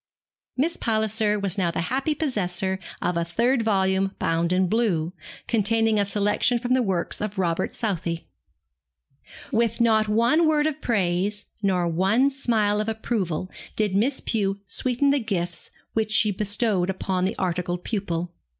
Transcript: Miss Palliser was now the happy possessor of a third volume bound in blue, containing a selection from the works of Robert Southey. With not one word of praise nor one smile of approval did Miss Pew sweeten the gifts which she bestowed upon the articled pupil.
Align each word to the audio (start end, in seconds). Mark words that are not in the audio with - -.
Miss 0.57 0.77
Palliser 0.77 1.37
was 1.37 1.59
now 1.59 1.69
the 1.69 1.81
happy 1.93 2.15
possessor 2.15 2.79
of 3.03 3.17
a 3.17 3.23
third 3.23 3.61
volume 3.61 4.15
bound 4.17 4.51
in 4.51 4.65
blue, 4.67 5.13
containing 5.47 5.99
a 5.99 6.05
selection 6.05 6.57
from 6.57 6.73
the 6.73 6.81
works 6.81 7.21
of 7.21 7.37
Robert 7.37 7.75
Southey. 7.75 8.27
With 9.51 9.79
not 9.79 10.07
one 10.07 10.47
word 10.47 10.65
of 10.65 10.81
praise 10.81 11.45
nor 11.61 11.87
one 11.87 12.31
smile 12.31 12.81
of 12.81 12.89
approval 12.89 13.51
did 13.75 13.95
Miss 13.95 14.21
Pew 14.21 14.59
sweeten 14.65 15.11
the 15.11 15.19
gifts 15.19 15.69
which 15.93 16.11
she 16.11 16.31
bestowed 16.31 16.89
upon 16.89 17.25
the 17.25 17.37
articled 17.37 17.83
pupil. 17.83 18.33